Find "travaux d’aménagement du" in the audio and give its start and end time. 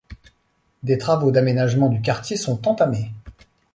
0.97-2.01